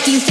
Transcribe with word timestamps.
what 0.00 0.08
you 0.08 0.29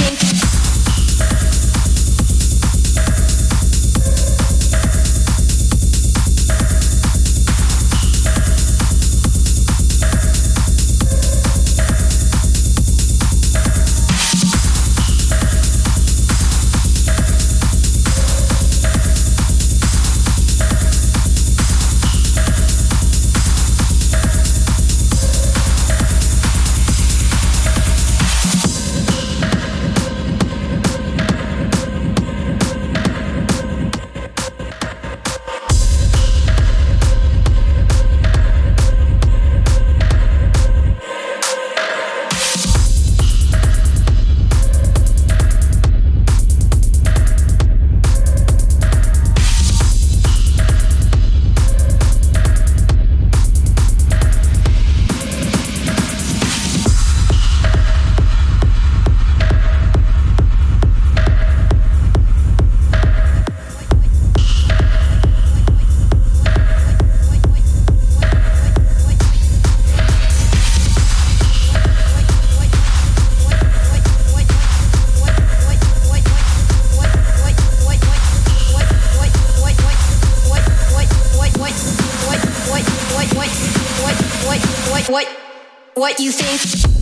face. 86.58 86.99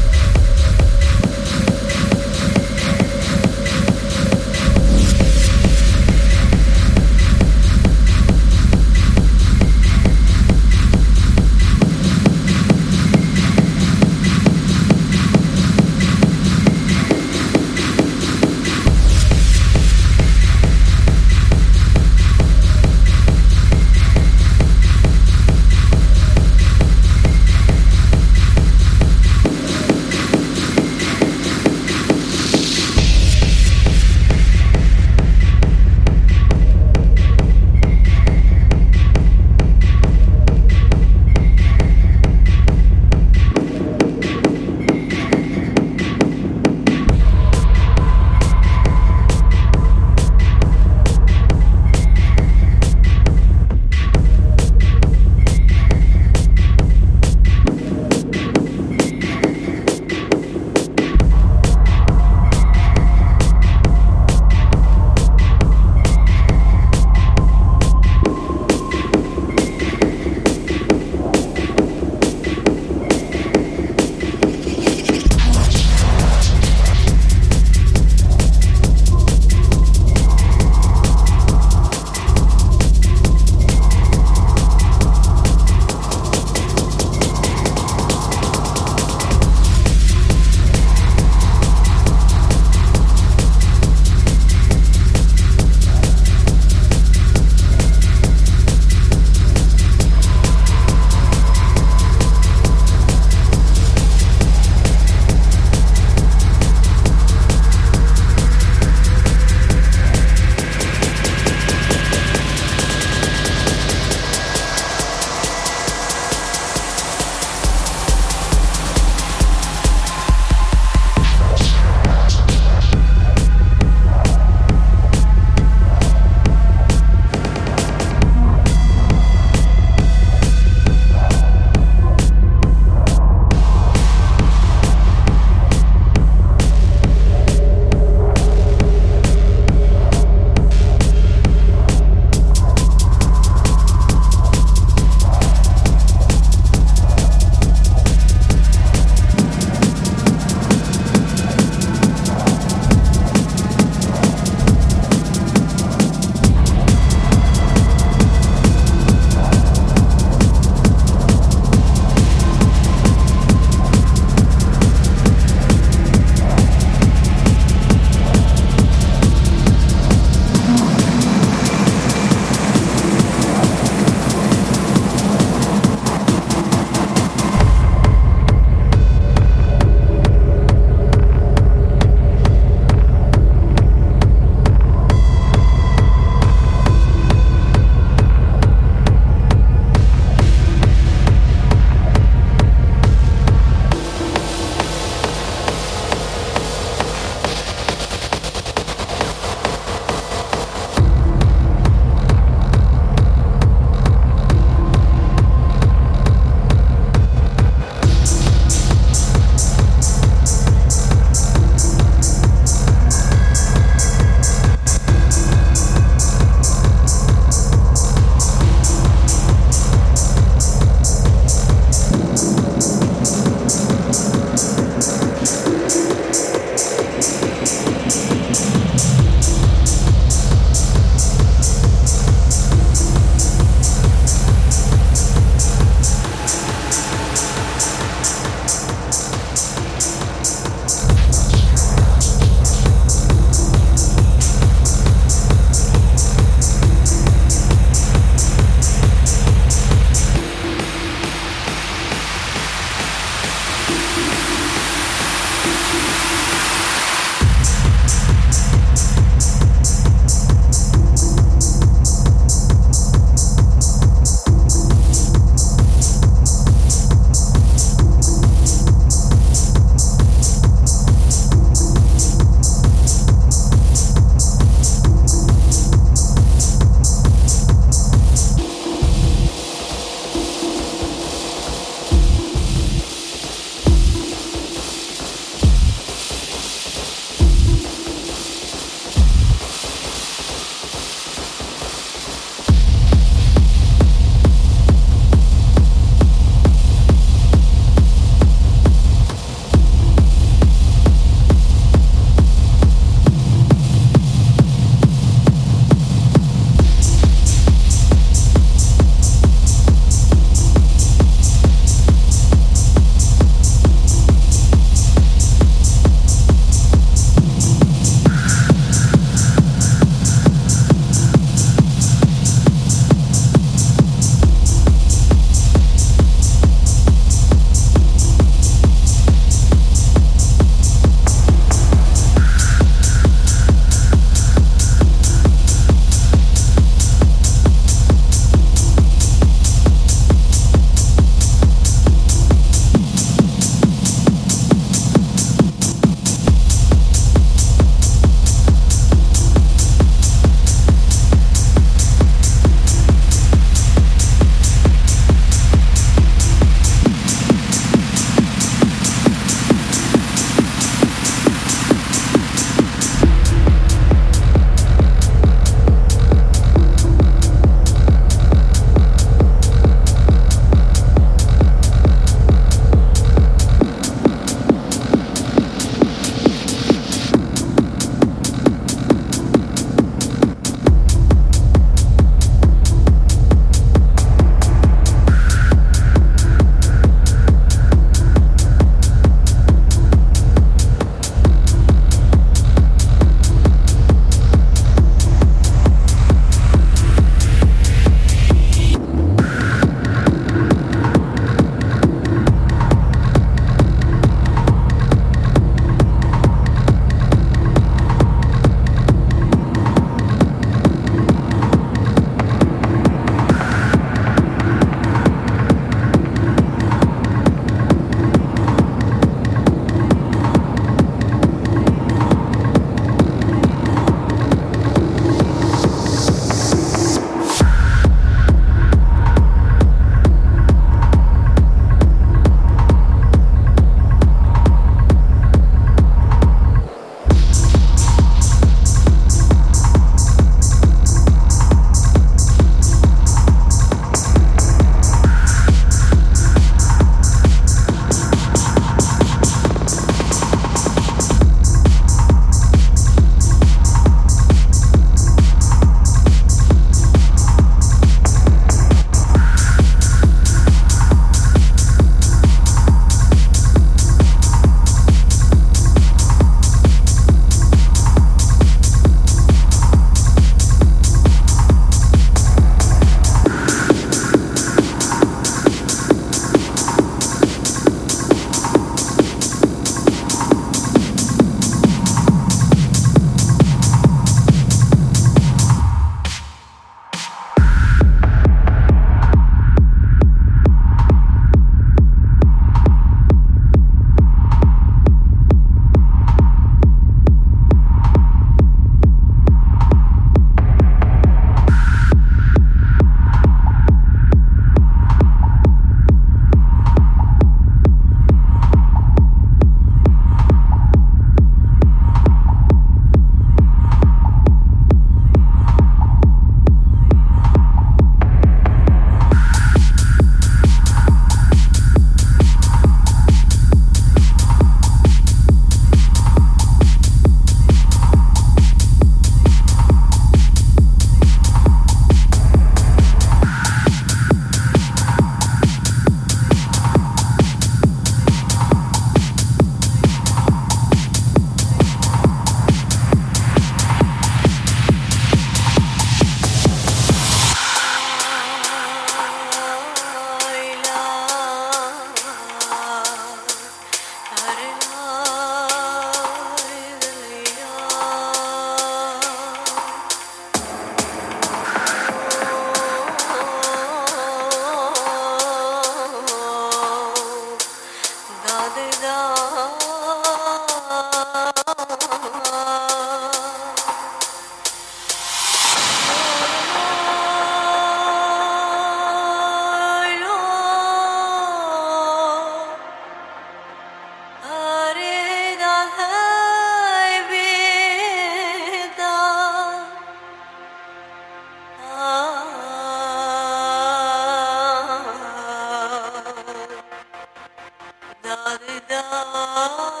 Da 599.23 600.00